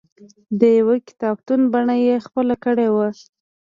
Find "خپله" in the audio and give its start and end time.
2.25-2.55